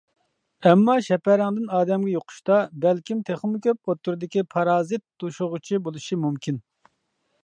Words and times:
ئەمما 0.69 0.93
شەپەرەڭدىن 1.07 1.67
ئادەمگە 1.79 2.13
يۇقۇشتا 2.13 2.57
بەلكىم 2.85 3.21
تېخىمۇ 3.29 3.61
كۆپ 3.67 3.91
ئوتتۇرىدىكى 3.93 4.45
پارازىت 4.55 5.05
توشۇغۇچى 5.25 5.81
بولۇشى 5.89 6.19
مۇمكىن. 6.25 6.59